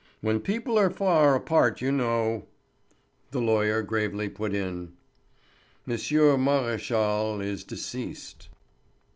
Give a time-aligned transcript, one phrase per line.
[0.21, 2.47] When people are far apart you know——"
[3.29, 4.93] The lawyer gravely put in:
[5.85, 5.91] "M.
[5.91, 8.49] Maréchal is deceased."